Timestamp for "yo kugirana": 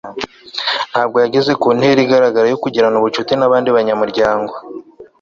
2.49-2.95